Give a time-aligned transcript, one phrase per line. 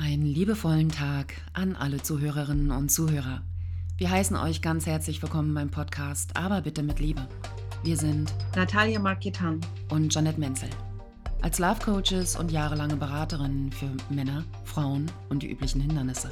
[0.00, 3.42] Einen liebevollen Tag an alle Zuhörerinnen und Zuhörer.
[3.96, 7.26] Wir heißen euch ganz herzlich willkommen beim Podcast, aber bitte mit Liebe.
[7.82, 10.70] Wir sind Natalia Marketan und Janet Menzel.
[11.42, 16.30] Als Love Coaches und jahrelange Beraterinnen für Männer, Frauen und die üblichen Hindernisse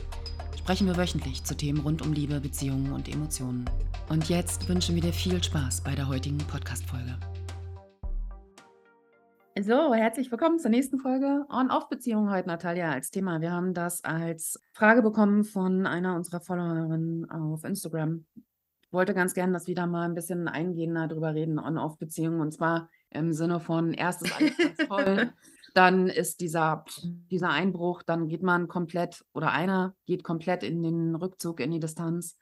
[0.56, 3.64] sprechen wir wöchentlich zu Themen rund um Liebe, Beziehungen und Emotionen.
[4.08, 7.18] Und jetzt wünschen wir dir viel Spaß bei der heutigen Podcast-Folge.
[9.58, 13.40] So, herzlich willkommen zur nächsten Folge On-Off-Beziehungen heute, Natalia, als Thema.
[13.40, 18.26] Wir haben das als Frage bekommen von einer unserer Followerinnen auf Instagram.
[18.34, 22.42] Ich wollte ganz gerne, dass wir da mal ein bisschen eingehender drüber reden, On-Off-Beziehungen.
[22.42, 25.32] Und zwar im Sinne von, erst ist alles ganz toll,
[25.74, 26.84] dann ist dieser,
[27.30, 31.80] dieser Einbruch, dann geht man komplett oder einer geht komplett in den Rückzug, in die
[31.80, 32.36] Distanz.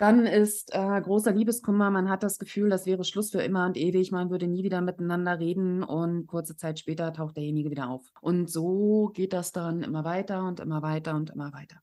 [0.00, 3.76] Dann ist äh, großer Liebeskummer, man hat das Gefühl, das wäre Schluss für immer und
[3.76, 8.06] ewig, man würde nie wieder miteinander reden und kurze Zeit später taucht derjenige wieder auf.
[8.22, 11.82] Und so geht das dann immer weiter und immer weiter und immer weiter.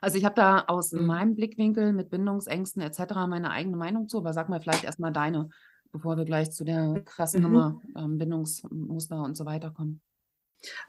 [0.00, 1.04] Also ich habe da aus mhm.
[1.04, 3.26] meinem Blickwinkel mit Bindungsängsten etc.
[3.26, 5.48] meine eigene Meinung zu, aber sag mal vielleicht erstmal deine,
[5.90, 7.48] bevor wir gleich zu der krassen mhm.
[7.48, 10.00] Nummer ähm, Bindungsmuster und so weiter kommen.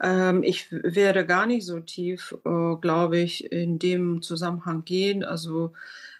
[0.00, 5.24] Ähm, ich werde gar nicht so tief, äh, glaube ich, in dem Zusammenhang gehen.
[5.24, 5.72] Also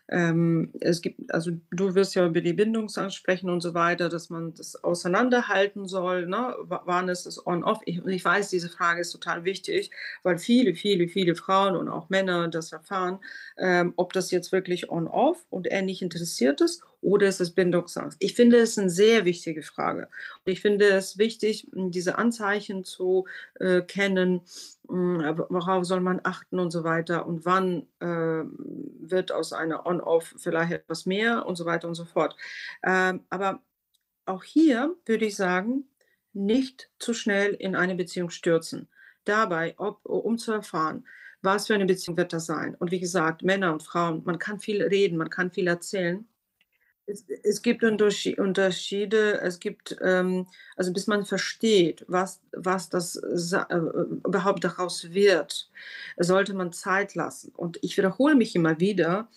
[0.08, 4.28] ähm, es gibt, also du wirst ja über die Bindungsangst sprechen und so weiter, dass
[4.28, 6.26] man das auseinanderhalten soll.
[6.26, 6.54] Ne?
[6.68, 7.80] Wann ist es on-off?
[7.86, 9.90] Ich, ich weiß, diese Frage ist total wichtig,
[10.22, 13.18] weil viele, viele, viele Frauen und auch Männer das erfahren,
[13.56, 18.16] ähm, ob das jetzt wirklich on-off und er nicht interessiert ist oder ist es Bindungsangst?
[18.20, 20.08] Ich finde es eine sehr wichtige Frage.
[20.44, 23.26] Ich finde es wichtig, diese Anzeichen zu
[23.60, 24.40] äh, kennen,
[24.88, 28.44] äh, worauf soll man achten und so weiter und wann äh,
[29.08, 32.36] wird aus einer On-Off vielleicht etwas mehr und so weiter und so fort.
[32.82, 33.60] Ähm, aber
[34.26, 35.84] auch hier würde ich sagen,
[36.32, 38.88] nicht zu schnell in eine Beziehung stürzen.
[39.24, 41.04] Dabei, ob, um zu erfahren,
[41.42, 42.74] was für eine Beziehung wird das sein.
[42.74, 46.26] Und wie gesagt, Männer und Frauen, man kann viel reden, man kann viel erzählen.
[47.06, 53.76] Es, es gibt Unterschiede, es gibt, ähm, also bis man versteht, was, was das äh,
[54.26, 55.70] überhaupt daraus wird,
[56.16, 57.52] sollte man Zeit lassen.
[57.54, 59.28] Und ich wiederhole mich immer wieder,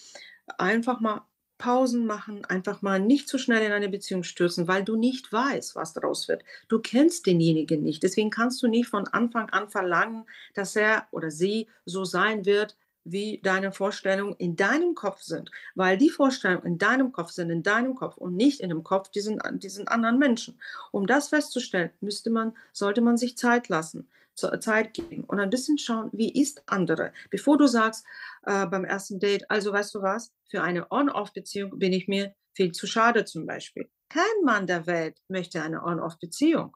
[0.58, 1.22] einfach mal
[1.58, 5.76] Pausen machen, einfach mal nicht zu schnell in eine Beziehung stürzen, weil du nicht weißt,
[5.76, 6.44] was daraus wird.
[6.68, 8.04] Du kennst denjenigen nicht.
[8.04, 12.78] Deswegen kannst du nicht von Anfang an verlangen, dass er oder sie so sein wird,
[13.12, 17.64] wie deine Vorstellungen in deinem Kopf sind, weil die Vorstellungen in deinem Kopf sind in
[17.64, 20.60] deinem Kopf und nicht in dem Kopf diesen, diesen anderen Menschen.
[20.92, 25.78] Um das festzustellen, müsste man, sollte man sich Zeit lassen, Zeit geben und ein bisschen
[25.78, 28.06] schauen, wie ist andere, bevor du sagst
[28.44, 32.72] äh, beim ersten Date, also weißt du was, für eine On-Off-Beziehung bin ich mir viel
[32.72, 33.90] zu schade zum Beispiel.
[34.10, 36.76] Kein Mann der Welt möchte eine On-Off-Beziehung.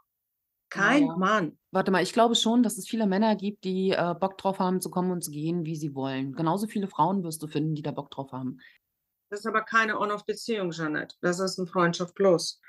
[0.72, 1.18] Kein Ja.
[1.18, 1.58] Mann.
[1.72, 4.82] Warte mal, ich glaube schon, dass es viele Männer gibt, die äh, Bock drauf haben,
[4.82, 6.34] zu kommen und zu gehen, wie sie wollen.
[6.34, 8.60] Genauso viele Frauen wirst du finden, die da Bock drauf haben.
[9.30, 11.16] Das ist aber keine On-Off-Beziehung, Jeanette.
[11.22, 12.62] Das ist ein Freundschaft plus.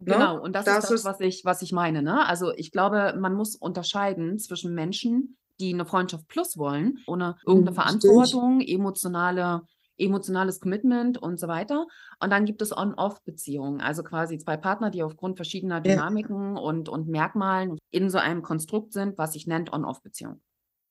[0.00, 0.14] Ne?
[0.14, 2.02] Genau, und das ist das, ist was ich, was ich meine.
[2.02, 2.26] Ne?
[2.26, 7.76] Also ich glaube, man muss unterscheiden zwischen Menschen, die eine Freundschaft plus wollen, ohne irgendeine
[7.76, 7.82] hm.
[7.82, 9.62] Verantwortung, emotionale
[10.00, 11.86] emotionales Commitment und so weiter.
[12.18, 16.62] Und dann gibt es On-Off-Beziehungen, also quasi zwei Partner, die aufgrund verschiedener Dynamiken ja.
[16.62, 20.40] und, und Merkmalen in so einem Konstrukt sind, was sich nennt On-Off-Beziehung.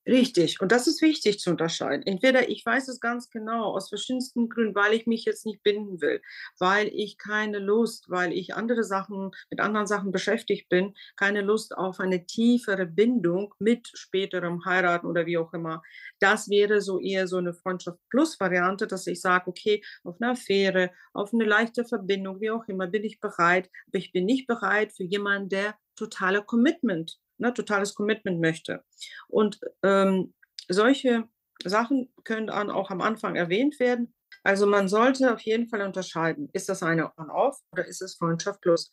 [0.09, 0.59] Richtig.
[0.59, 2.01] Und das ist wichtig zu unterscheiden.
[2.07, 6.01] Entweder ich weiß es ganz genau, aus verschiedensten Gründen, weil ich mich jetzt nicht binden
[6.01, 6.21] will,
[6.57, 11.77] weil ich keine Lust, weil ich andere Sachen, mit anderen Sachen beschäftigt bin, keine Lust
[11.77, 15.83] auf eine tiefere Bindung mit späterem Heiraten oder wie auch immer.
[16.19, 20.31] Das wäre so eher so eine Freundschaft plus Variante, dass ich sage, okay, auf eine
[20.31, 23.69] Affäre, auf eine leichte Verbindung, wie auch immer, bin ich bereit.
[23.87, 28.83] Aber ich bin nicht bereit für jemanden, der totale Commitment ne, totales Commitment möchte.
[29.27, 30.33] Und ähm,
[30.67, 31.27] solche
[31.63, 34.13] Sachen können dann auch am Anfang erwähnt werden.
[34.43, 38.61] Also man sollte auf jeden Fall unterscheiden, ist das eine On-Off oder ist es Freundschaft
[38.61, 38.91] Plus?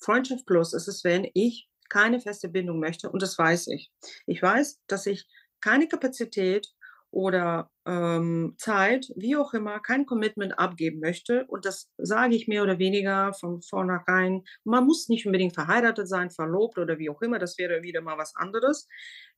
[0.00, 3.92] Freundschaft Plus ist es, wenn ich keine feste Bindung möchte und das weiß ich.
[4.26, 5.26] Ich weiß, dass ich
[5.60, 6.68] keine Kapazität
[7.10, 11.46] oder ähm, Zeit, wie auch immer, kein Commitment abgeben möchte.
[11.46, 14.44] Und das sage ich mehr oder weniger von vornherein.
[14.64, 18.18] Man muss nicht unbedingt verheiratet sein, verlobt oder wie auch immer, das wäre wieder mal
[18.18, 18.88] was anderes,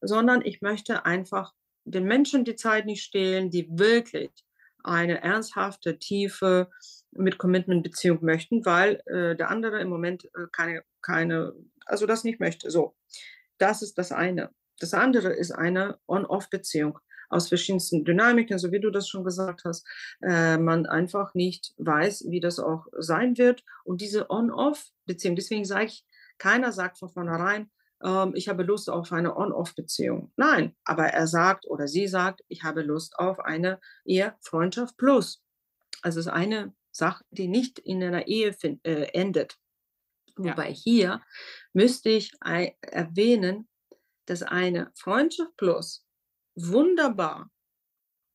[0.01, 1.53] sondern ich möchte einfach
[1.85, 4.31] den Menschen die Zeit nicht stehlen, die wirklich
[4.83, 6.71] eine ernsthafte, tiefe
[7.13, 11.53] mit Commitment-Beziehung möchten, weil äh, der andere im Moment äh, keine, keine,
[11.87, 12.71] also das nicht möchte.
[12.71, 12.97] So,
[13.59, 14.51] das ist das eine.
[14.79, 16.99] Das andere ist eine On-Off-Beziehung
[17.31, 19.87] aus verschiedensten Dynamiken, so wie du das schon gesagt hast,
[20.21, 23.65] äh, man einfach nicht weiß, wie das auch sein wird.
[23.85, 26.05] Und diese On-Off-Beziehung, deswegen sage ich,
[26.39, 27.71] keiner sagt von vornherein,
[28.03, 30.33] ähm, ich habe Lust auf eine On-Off-Beziehung.
[30.37, 35.43] Nein, aber er sagt oder sie sagt, ich habe Lust auf eine Ehe Freundschaft plus.
[36.03, 39.59] Also es ist eine Sache, die nicht in einer Ehe fin- äh, endet.
[40.39, 40.53] Ja.
[40.53, 41.21] Wobei hier
[41.75, 43.69] müsste ich erwähnen,
[44.27, 46.07] dass eine Freundschaft plus
[46.55, 47.51] wunderbar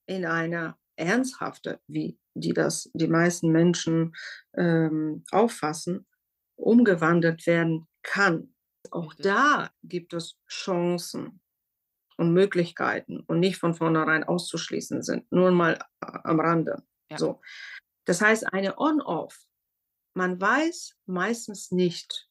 [0.08, 4.16] in einer ernsthafte, wie die das die meisten Menschen
[4.56, 6.06] ähm, auffassen,
[6.56, 8.54] umgewandelt werden kann.
[8.92, 11.42] Auch da gibt es Chancen
[12.18, 15.30] und Möglichkeiten und nicht von vornherein auszuschließen sind.
[15.32, 16.84] Nur mal am Rande.
[17.10, 17.18] Ja.
[17.18, 17.42] So.
[18.06, 19.46] Das heißt, eine On-Off,
[20.14, 22.30] man weiß meistens nicht,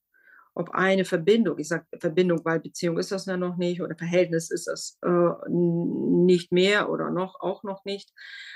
[0.54, 4.50] ob eine Verbindung, ich sage Verbindung, weil Beziehung ist das ja noch nicht oder Verhältnis
[4.50, 8.12] ist das äh, nicht mehr oder noch auch noch nicht,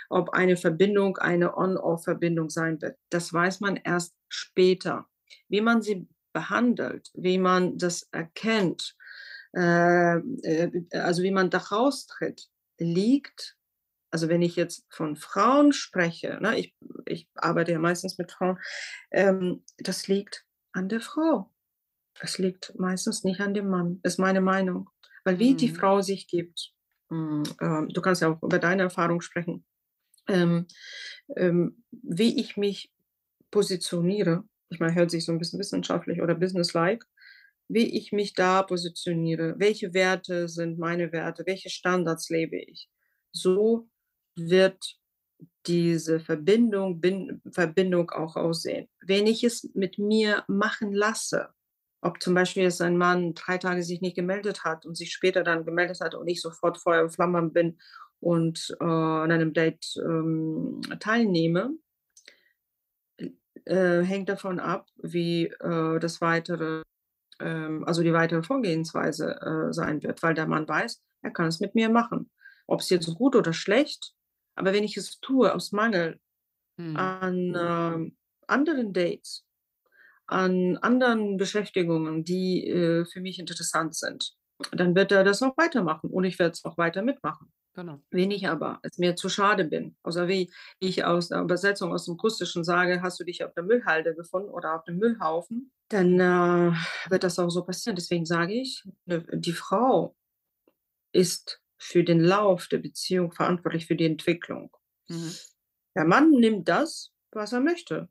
[0.09, 2.97] ob eine Verbindung eine On-Off-Verbindung sein wird.
[3.11, 5.07] Das weiß man erst später.
[5.49, 8.95] Wie man sie behandelt, wie man das erkennt,
[9.57, 12.49] äh, äh, also wie man da raustritt,
[12.79, 13.57] liegt,
[14.11, 16.75] also wenn ich jetzt von Frauen spreche, ne, ich,
[17.07, 18.59] ich arbeite ja meistens mit Frauen,
[19.11, 21.51] ähm, das liegt an der Frau.
[22.21, 24.91] Es liegt meistens nicht an dem Mann, ist meine Meinung.
[25.25, 25.75] Weil wie die Mhm.
[25.75, 26.73] Frau sich gibt,
[27.61, 29.65] ähm, du kannst ja auch über deine Erfahrung sprechen,
[30.29, 30.67] ähm,
[31.37, 32.93] ähm, wie ich mich
[33.51, 37.07] positioniere, ich meine, hört sich so ein bisschen wissenschaftlich oder businesslike,
[37.69, 42.89] wie ich mich da positioniere, welche Werte sind meine Werte, welche Standards lebe ich.
[43.33, 43.89] So
[44.37, 44.99] wird
[45.67, 48.89] diese Verbindung, bin, Verbindung auch aussehen.
[49.07, 51.51] Wenn ich es mit mir machen lasse,
[52.01, 55.43] ob zum Beispiel jetzt ein Mann drei Tage sich nicht gemeldet hat und sich später
[55.43, 57.79] dann gemeldet hat und ich sofort Feuer und Flamme bin
[58.21, 61.73] und äh, an einem Date ähm, teilnehme,
[63.65, 66.83] äh, hängt davon ab, wie äh, das weitere,
[67.41, 71.61] ähm, also die weitere Vorgehensweise äh, sein wird, weil der Mann weiß, er kann es
[71.61, 72.31] mit mir machen.
[72.67, 74.15] Ob es jetzt gut oder schlecht,
[74.57, 76.21] aber wenn ich es tue aus Mangel
[76.79, 76.95] Mhm.
[76.95, 78.19] an ähm,
[78.49, 79.47] anderen Dates,
[80.29, 84.35] an anderen Beschäftigungen, die äh, für mich interessant sind,
[84.73, 87.53] dann wird er das auch weitermachen und ich werde es auch weiter mitmachen.
[87.75, 88.01] Genau.
[88.11, 92.07] Wenn ich aber es mir zu schade bin, außer wie ich aus der Übersetzung aus
[92.07, 96.19] dem Russischen sage, hast du dich auf der Müllhalde gefunden oder auf dem Müllhaufen, dann
[96.19, 96.73] äh,
[97.09, 97.95] wird das auch so passieren.
[97.95, 100.17] Deswegen sage ich, ne, die Frau
[101.13, 104.77] ist für den Lauf der Beziehung verantwortlich für die Entwicklung.
[105.09, 105.33] Mhm.
[105.95, 108.09] Der Mann nimmt das, was er möchte.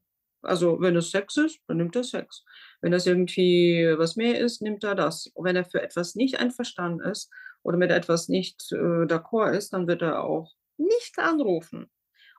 [0.48, 2.44] Also wenn es Sex ist, dann nimmt er Sex.
[2.82, 5.28] Wenn das irgendwie was mehr ist, nimmt er das.
[5.28, 7.32] Und wenn er für etwas nicht einverstanden ist
[7.64, 11.90] oder mit etwas nicht äh, d'accord ist, dann wird er auch nicht anrufen.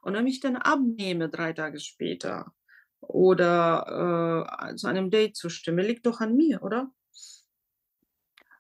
[0.03, 2.53] Und wenn ich dann abnehme drei Tage später
[3.01, 6.91] oder äh, zu einem Date zustimme, liegt doch an mir, oder?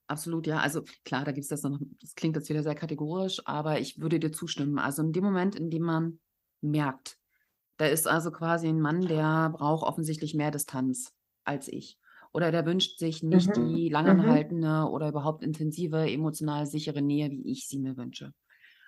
[0.07, 0.59] Absolut, ja.
[0.59, 4.01] Also klar, da gibt es das noch, das klingt jetzt wieder sehr kategorisch, aber ich
[4.01, 4.79] würde dir zustimmen.
[4.79, 6.21] Also in dem Moment, in dem man
[6.63, 7.19] merkt,
[7.79, 11.15] da ist also quasi ein Mann, der braucht offensichtlich mehr Distanz
[11.45, 11.99] als ich.
[12.33, 13.57] Oder der wünscht sich nicht Mhm.
[13.57, 14.45] die Mhm.
[14.45, 18.35] langanhaltende oder überhaupt intensive, emotional sichere Nähe, wie ich sie mir wünsche.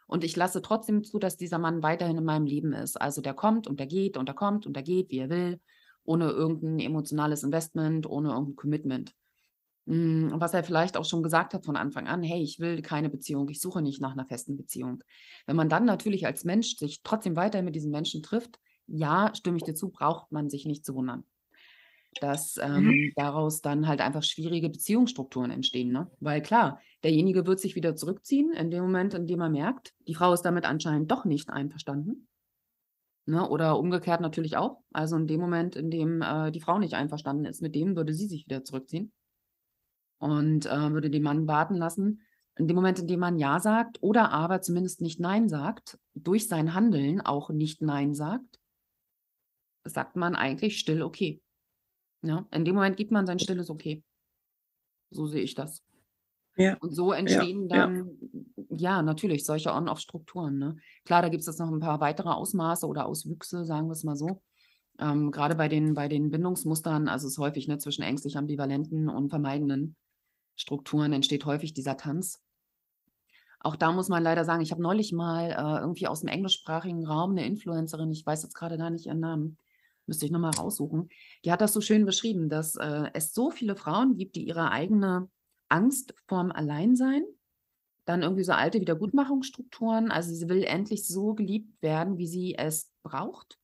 [0.07, 3.01] Und ich lasse trotzdem zu, dass dieser Mann weiterhin in meinem Leben ist.
[3.01, 5.61] Also der kommt und der geht und der kommt und der geht, wie er will,
[6.05, 9.15] ohne irgendein emotionales Investment, ohne irgendein Commitment.
[9.87, 13.11] Mm, Was er vielleicht auch schon gesagt hat von Anfang an, hey, ich will keine
[13.11, 15.03] Beziehung, ich suche nicht nach einer festen Beziehung.
[15.47, 18.59] Wenn man dann natürlich als Mensch sich trotzdem weiter mit diesen Menschen trifft,
[18.91, 21.25] ja, stimme ich dir zu, braucht man sich nicht zu wundern,
[22.21, 22.63] dass Mhm.
[22.63, 25.93] ähm, daraus dann halt einfach schwierige Beziehungsstrukturen entstehen.
[25.93, 26.11] Ne?
[26.21, 30.15] Weil klar, derjenige wird sich wieder zurückziehen in dem Moment, in dem er merkt, die
[30.15, 32.29] Frau ist damit anscheinend doch nicht einverstanden.
[33.27, 33.49] Ne?
[33.49, 34.83] Oder umgekehrt natürlich auch.
[34.93, 38.13] Also in dem Moment, in dem äh, die Frau nicht einverstanden ist, mit dem würde
[38.13, 39.13] sie sich wieder zurückziehen
[40.19, 42.23] und äh, würde den Mann warten lassen.
[42.57, 46.49] In dem Moment, in dem man Ja sagt oder aber zumindest nicht Nein sagt, durch
[46.49, 48.60] sein Handeln auch nicht Nein sagt,
[49.95, 51.41] sagt man eigentlich still okay.
[52.23, 52.47] Ja?
[52.53, 54.03] In dem Moment gibt man sein stilles Okay.
[55.11, 55.83] So sehe ich das.
[56.57, 57.87] Ja, Und so ja, entstehen ja.
[57.87, 58.19] dann,
[58.69, 60.59] ja, natürlich solche On-Off-Strukturen.
[60.59, 60.77] Ne?
[61.05, 64.05] Klar, da gibt es jetzt noch ein paar weitere Ausmaße oder Auswüchse, sagen wir es
[64.05, 64.43] mal so.
[64.99, 69.09] Ähm, gerade bei den, bei den Bindungsmustern, also es ist häufig ne, zwischen ängstlich ambivalenten
[69.09, 69.97] und vermeidenden
[70.57, 72.43] Strukturen entsteht häufig dieser Tanz.
[73.61, 77.07] Auch da muss man leider sagen, ich habe neulich mal äh, irgendwie aus dem englischsprachigen
[77.07, 79.57] Raum eine Influencerin, ich weiß jetzt gerade gar nicht ihren Namen,
[80.11, 81.09] müsste ich nochmal raussuchen,
[81.45, 84.71] die hat das so schön beschrieben, dass äh, es so viele Frauen gibt, die ihre
[84.73, 85.31] eigene
[85.71, 87.23] Angst vorm Alleinsein,
[88.07, 92.91] dann irgendwie so alte Wiedergutmachungsstrukturen, also sie will endlich so geliebt werden, wie sie es
[93.03, 93.59] braucht.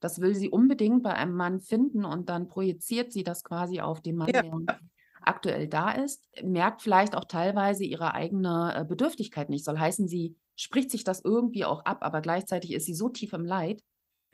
[0.00, 4.00] Das will sie unbedingt bei einem Mann finden und dann projiziert sie das quasi auf
[4.02, 4.42] den Mann, Ja.
[4.42, 4.78] der
[5.22, 9.64] aktuell da ist, merkt vielleicht auch teilweise ihre eigene äh, Bedürftigkeit nicht.
[9.64, 13.32] Soll heißen, sie spricht sich das irgendwie auch ab, aber gleichzeitig ist sie so tief
[13.32, 13.82] im Leid,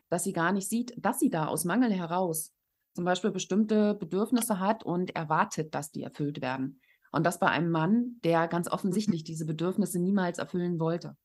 [0.09, 2.53] dass sie gar nicht sieht, dass sie da aus Mangel heraus
[2.95, 6.81] zum Beispiel bestimmte Bedürfnisse hat und erwartet, dass die erfüllt werden.
[7.13, 11.17] Und das bei einem Mann, der ganz offensichtlich diese Bedürfnisse niemals erfüllen wollte.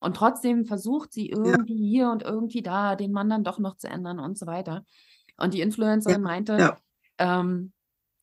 [0.00, 1.88] Und trotzdem versucht sie irgendwie ja.
[1.88, 4.84] hier und irgendwie da, den Mann dann doch noch zu ändern und so weiter.
[5.38, 6.22] Und die Influencerin ja.
[6.22, 6.76] meinte, ja.
[7.18, 7.72] Ähm,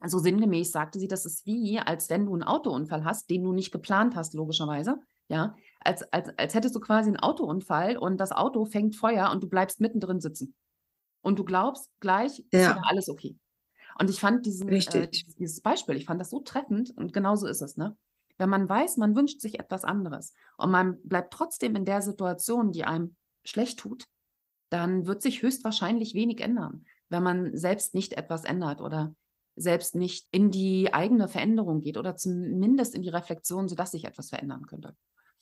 [0.05, 3.53] so sinngemäß sagte sie, das ist wie, als wenn du einen Autounfall hast, den du
[3.53, 4.99] nicht geplant hast, logischerweise.
[5.27, 9.43] Ja, als, als, als hättest du quasi einen Autounfall und das Auto fängt Feuer und
[9.43, 10.55] du bleibst mittendrin sitzen.
[11.21, 12.71] Und du glaubst gleich, ist ja.
[12.71, 13.37] wieder alles okay.
[13.99, 17.61] Und ich fand diesen, äh, dieses Beispiel, ich fand das so treffend und genauso ist
[17.61, 17.95] es, ne?
[18.37, 22.71] Wenn man weiß, man wünscht sich etwas anderes und man bleibt trotzdem in der Situation,
[22.71, 24.05] die einem schlecht tut,
[24.69, 29.13] dann wird sich höchstwahrscheinlich wenig ändern, wenn man selbst nicht etwas ändert oder
[29.55, 34.29] selbst nicht in die eigene Veränderung geht oder zumindest in die Reflexion, sodass sich etwas
[34.29, 34.95] verändern könnte.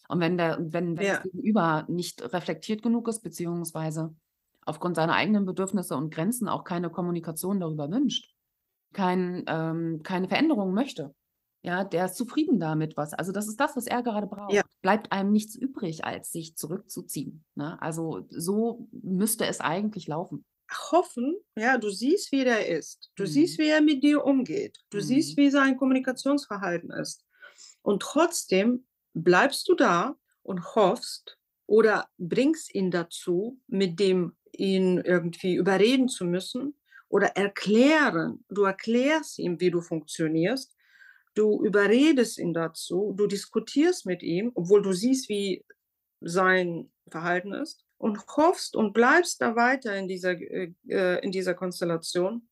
[0.10, 1.16] Und wenn der, wenn, wenn ja.
[1.16, 4.16] das Gegenüber nicht reflektiert genug ist, beziehungsweise
[4.66, 8.34] aufgrund seiner eigenen Bedürfnisse und Grenzen auch keine Kommunikation darüber wünscht,
[8.92, 11.14] kein, ähm, keine Veränderung möchte,
[11.62, 13.14] ja, der ist zufrieden damit, was.
[13.14, 14.54] Also das ist das, was er gerade braucht.
[14.54, 14.64] Ja.
[14.82, 17.44] Bleibt einem nichts übrig, als sich zurückzuziehen.
[17.56, 17.80] Ne?
[17.82, 20.44] Also so müsste es eigentlich laufen.
[20.92, 23.12] Hoffen, ja, du siehst, wie der ist.
[23.16, 23.28] Du mhm.
[23.28, 24.80] siehst, wie er mit dir umgeht.
[24.90, 25.02] Du mhm.
[25.02, 27.26] siehst, wie sein Kommunikationsverhalten ist.
[27.82, 35.56] Und trotzdem bleibst du da und hoffst oder bringst ihn dazu, mit dem ihn irgendwie
[35.56, 36.76] überreden zu müssen
[37.08, 38.44] oder erklären.
[38.50, 40.76] Du erklärst ihm, wie du funktionierst.
[41.36, 43.14] Du überredest ihn dazu.
[43.16, 45.64] Du diskutierst mit ihm, obwohl du siehst, wie
[46.22, 52.48] sein Verhalten ist und hoffst und bleibst da weiter in dieser, äh, in dieser Konstellation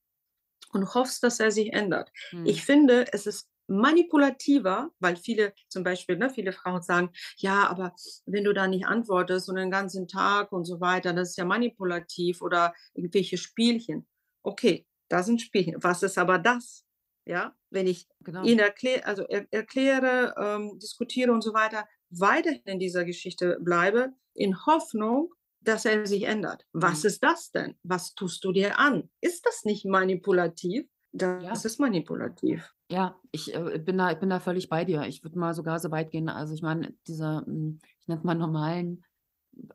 [0.72, 2.12] und hoffst, dass er sich ändert.
[2.30, 2.46] Hm.
[2.46, 7.94] Ich finde, es ist manipulativer, weil viele zum Beispiel, ne, viele Frauen sagen, ja, aber
[8.26, 11.46] wenn du da nicht antwortest und den ganzen Tag und so weiter, das ist ja
[11.46, 14.08] manipulativ oder irgendwelche Spielchen.
[14.44, 15.76] Okay, das sind Spielchen.
[15.82, 16.84] Was ist aber das?
[17.26, 18.44] Ja, wenn ich genau.
[18.44, 24.14] ihn erkläre, also er, erkläre, ähm, diskutiere und so weiter, weiterhin in dieser Geschichte bleibe,
[24.34, 26.66] in Hoffnung, dass er sich ändert.
[26.72, 27.08] Was mhm.
[27.08, 27.76] ist das denn?
[27.84, 29.10] Was tust du dir an?
[29.20, 30.88] Ist das nicht manipulativ?
[31.12, 31.52] Das ja.
[31.52, 32.74] ist manipulativ.
[32.92, 35.04] Ja, ich, äh, bin da ich bin da völlig bei dir.
[35.08, 38.24] Ich würde mal sogar so weit gehen also, ich meine, dieser, hm, ich nenne es
[38.26, 39.04] mal normalen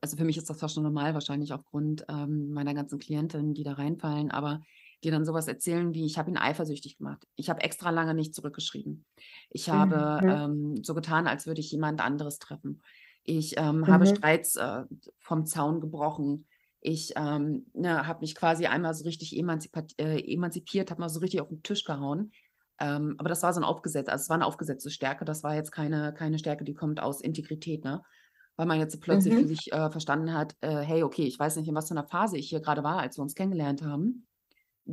[0.01, 3.65] also, für mich ist das fast schon normal wahrscheinlich aufgrund, ähm, meiner ganzen Klientinnen, die
[3.65, 4.63] da reinfallen, aber
[5.05, 7.27] die dann sowas erzählen wie: „Ich habe ihn eifersüchtig gemacht.
[7.37, 9.07] Ich habe extra lange nicht zurückgeschrieben.
[9.51, 10.43] Ich habe, Mhm.
[10.45, 12.83] ähm, so getan, als würde ich jemand anderes treffen.
[13.25, 14.07] Ich, ähm, habe Mhm.
[14.07, 14.85] Streits, äh,
[15.19, 16.47] vom Zaun gebrochen.
[16.81, 21.21] Ich, ähm, ne, habe mich quasi einmal so richtig emanzipat äh, emanzipiert, habe mal so
[21.21, 22.33] richtig auf den Tisch gehauen.“
[22.83, 25.25] Ähm, aber das war so ein aufgesetzt also, es war eine aufgesetzte Stärke.
[25.25, 28.03] Das war jetzt keine keine Stärke, die kommt aus Integrität, ne?
[28.57, 29.49] Weil man jetzt plötzlich für mhm.
[29.49, 32.39] sich, äh, verstanden hat, äh: „Hey, okay, ich weiß nicht, in was für einer Phase
[32.39, 34.27] ich hier gerade war, als wir uns kennengelernt haben.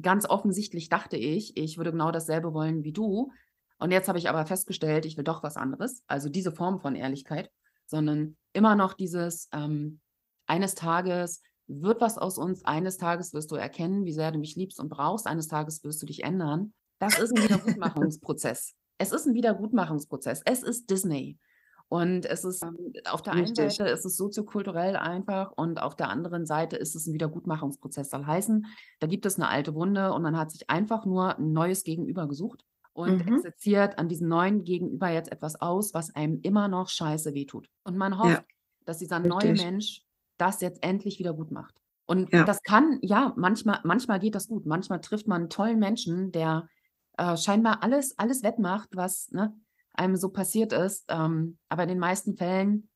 [0.01, 3.31] Ganz offensichtlich dachte ich, ich würde genau dasselbe wollen wie du.
[3.79, 6.95] Und jetzt habe ich aber festgestellt, ich will doch was anderes.“ Also, diese Form von
[6.95, 7.49] Ehrlichkeit,
[7.87, 10.01] sondern immer noch dieses, ähm:
[10.47, 12.65] „Eines Tages wird was aus uns.
[12.65, 15.27] Eines Tages wirst du erkennen, wie sehr du mich liebst und brauchst.
[15.27, 18.75] Eines Tages wirst du dich ändern.“ Das ist ein Wiedergutmachungsprozess.
[18.97, 20.41] Es ist ein Wiedergutmachungsprozess.
[20.45, 21.39] Es ist Disney.
[21.87, 23.73] Und es ist ähm, auf der einen Richtig.
[23.75, 28.11] Seite ist es soziokulturell einfach und auf der anderen Seite ist es ein Wiedergutmachungsprozess.
[28.11, 28.67] Soll heißen,
[28.99, 32.27] da gibt es eine alte Wunde und man hat sich einfach nur ein neues Gegenüber
[32.27, 32.63] gesucht
[32.93, 33.33] und Mhm.
[33.37, 37.67] exerziert an diesem neuen Gegenüber jetzt etwas aus, was einem immer noch scheiße wehtut.
[37.83, 38.43] Und man hofft, Ja,
[38.85, 40.03] dass dieser neue Mensch
[40.37, 41.73] das jetzt endlich wieder gut macht.
[42.05, 42.43] Und Ja.
[42.43, 44.67] das kann ja, manchmal manchmal geht das gut.
[44.67, 46.67] Manchmal trifft man einen tollen Menschen, der
[47.19, 49.53] äh, scheinbar alles, alles wettmacht, was ne,
[49.93, 51.05] einem so passiert ist.
[51.09, 52.89] Ähm, aber in den meisten Fällen,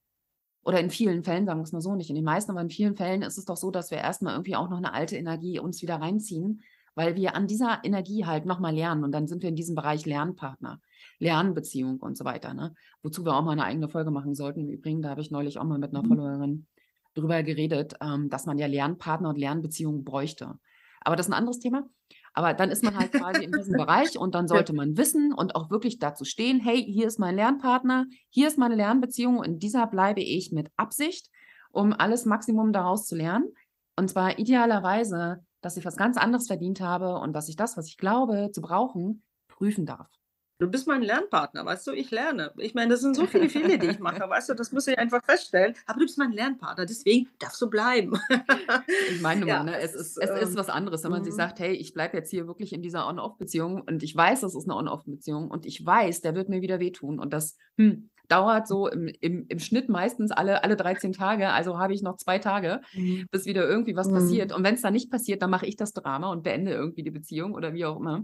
[0.64, 2.70] oder in vielen Fällen, sagen wir es mal so, nicht in den meisten, aber in
[2.70, 5.60] vielen Fällen ist es doch so, dass wir erstmal irgendwie auch noch eine alte Energie
[5.60, 6.64] uns wieder reinziehen,
[6.96, 9.04] weil wir an dieser Energie halt nochmal lernen.
[9.04, 10.80] Und dann sind wir in diesem Bereich Lernpartner,
[11.20, 12.54] Lernbeziehung und so weiter.
[12.54, 12.74] Ne?
[13.02, 14.62] Wozu wir auch mal eine eigene Folge machen sollten.
[14.62, 16.08] Im Übrigen, da habe ich neulich auch mal mit einer mhm.
[16.08, 16.68] Followerin
[17.14, 20.58] drüber geredet, ähm, dass man ja Lernpartner und Lernbeziehungen bräuchte.
[21.02, 21.84] Aber das ist ein anderes Thema.
[22.34, 25.56] Aber dann ist man halt quasi in diesem Bereich und dann sollte man wissen und
[25.56, 29.88] auch wirklich dazu stehen, hey, hier ist mein Lernpartner, hier ist meine Lernbeziehung, in dieser
[29.88, 31.30] bleibe ich mit Absicht,
[31.72, 33.54] um alles Maximum daraus zu lernen.
[33.96, 37.88] Und zwar idealerweise, dass ich was ganz anderes verdient habe und dass ich das, was
[37.88, 40.10] ich glaube zu brauchen, prüfen darf.
[40.60, 41.92] Du bist mein Lernpartner, weißt du?
[41.92, 42.52] Ich lerne.
[42.58, 44.54] Ich meine, das sind so viele Fehler, die ich mache, weißt du?
[44.54, 45.74] Das muss ich einfach feststellen.
[45.86, 48.14] Aber du bist mein Lernpartner, deswegen darfst du bleiben.
[49.12, 51.38] ich meine ja, ne, es, ist, es ähm, ist was anderes, wenn man sich mhm.
[51.38, 54.66] sagt, hey, ich bleibe jetzt hier wirklich in dieser On-Off-Beziehung und ich weiß, das ist
[54.66, 58.88] eine On-Off-Beziehung und ich weiß, der wird mir wieder wehtun und das hm, dauert so
[58.88, 62.82] im, im, im Schnitt meistens alle, alle 13 Tage, also habe ich noch zwei Tage,
[62.94, 63.26] mhm.
[63.32, 64.14] bis wieder irgendwie was mhm.
[64.14, 64.54] passiert.
[64.54, 67.12] Und wenn es dann nicht passiert, dann mache ich das Drama und beende irgendwie die
[67.12, 68.24] Beziehung oder wie auch immer.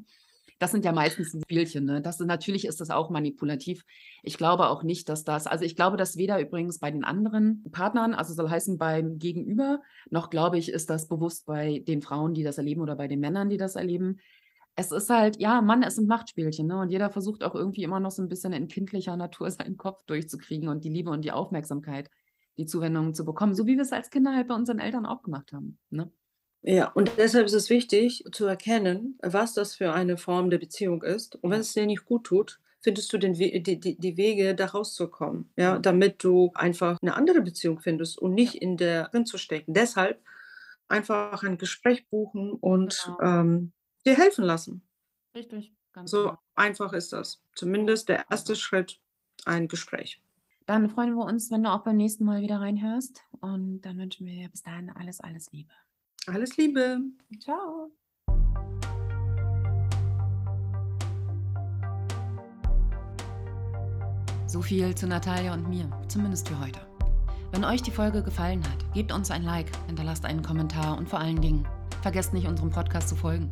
[0.59, 1.85] Das sind ja meistens Spielchen.
[1.85, 2.01] Ne?
[2.01, 3.85] Das, natürlich ist das auch manipulativ.
[4.23, 7.63] Ich glaube auch nicht, dass das, also ich glaube, dass weder übrigens bei den anderen
[7.71, 12.33] Partnern, also soll heißen beim Gegenüber, noch glaube ich, ist das bewusst bei den Frauen,
[12.33, 14.19] die das erleben oder bei den Männern, die das erleben.
[14.75, 16.79] Es ist halt, ja, Mann, es sind Machtspielchen, ne?
[16.79, 20.03] Und jeder versucht auch irgendwie immer noch so ein bisschen in kindlicher Natur seinen Kopf
[20.07, 22.09] durchzukriegen und die Liebe und die Aufmerksamkeit,
[22.57, 25.23] die Zuwendung zu bekommen, so wie wir es als Kinder halt bei unseren Eltern auch
[25.23, 25.79] gemacht haben.
[25.89, 26.11] Ne?
[26.61, 31.03] Ja, und deshalb ist es wichtig zu erkennen, was das für eine Form der Beziehung
[31.03, 31.35] ist.
[31.37, 34.55] Und wenn es dir nicht gut tut, findest du den We die, die, die Wege,
[34.55, 39.25] da rauszukommen, ja, damit du einfach eine andere Beziehung findest und nicht in der drin
[39.25, 39.73] zu stecken.
[39.73, 40.21] Deshalb
[40.89, 43.19] einfach ein Gespräch buchen und Genau.
[43.21, 43.71] ähm,
[44.05, 44.81] dir helfen lassen.
[45.35, 46.37] Richtig, ganz So genau.
[46.55, 47.41] einfach ist das.
[47.55, 48.99] Zumindest der erste Schritt,
[49.45, 50.21] ein Gespräch.
[50.65, 53.23] Dann freuen wir uns, wenn du auch beim nächsten Mal wieder reinhörst.
[53.41, 55.71] Und dann wünschen wir dir bis dahin alles, alles Liebe.
[56.31, 57.00] Alles Liebe.
[57.39, 57.91] Ciao.
[64.45, 66.79] So viel zu Natalia und mir, zumindest für heute.
[67.51, 71.19] Wenn euch die Folge gefallen hat, gebt uns ein Like, hinterlasst einen Kommentar und vor
[71.19, 71.67] allen Dingen,
[72.03, 73.51] vergesst nicht, unserem Podcast zu folgen.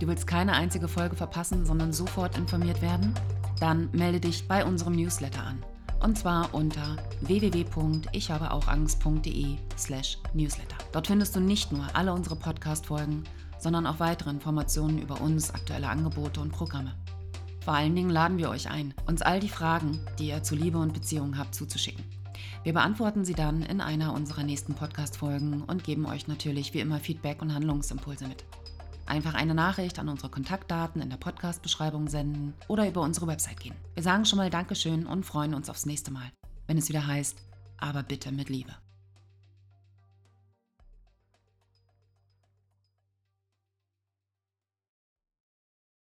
[0.00, 3.12] Du willst keine einzige Folge verpassen, sondern sofort informiert werden?
[3.60, 5.62] Dann melde dich bei unserem Newsletter an.
[6.00, 10.76] Und zwar unter www.ichhabeauchangst.de slash newsletter.
[10.92, 13.24] Dort findest du nicht nur alle unsere Podcast-Folgen,
[13.58, 16.94] sondern auch weitere Informationen über uns, aktuelle Angebote und Programme.
[17.64, 20.78] Vor allen Dingen laden wir euch ein, uns all die Fragen, die ihr zu Liebe
[20.78, 22.04] und Beziehungen habt, zuzuschicken.
[22.62, 27.00] Wir beantworten sie dann in einer unserer nächsten Podcast-Folgen und geben euch natürlich wie immer
[27.00, 28.44] Feedback und Handlungsimpulse mit.
[29.08, 33.74] Einfach eine Nachricht an unsere Kontaktdaten in der Podcast-Beschreibung senden oder über unsere Website gehen.
[33.94, 36.30] Wir sagen schon mal Dankeschön und freuen uns aufs nächste Mal,
[36.66, 37.38] wenn es wieder heißt,
[37.78, 38.74] aber bitte mit Liebe.